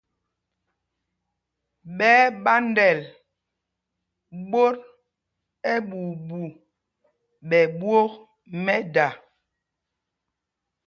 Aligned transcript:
Ɓɛ́ 1.97 2.13
ɛ́ 2.23 2.27
ɓándɛl 2.43 2.99
ɓot 4.51 4.77
ɛɓuuɓu 5.73 6.39
ɓɛ 7.49 7.59
ɓwôk 7.77 8.11
mɛ́da. 8.63 9.07